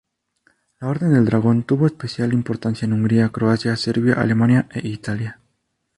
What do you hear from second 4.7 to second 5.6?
e Italia.